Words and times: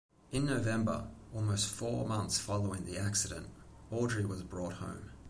In 0.31 0.47
November, 0.47 1.05
almost 1.31 1.67
four 1.67 2.07
months 2.07 2.39
following 2.39 2.85
the 2.87 2.97
accident, 2.97 3.45
Audrey 3.91 4.25
was 4.25 4.41
brought 4.41 4.73
home. 4.73 5.11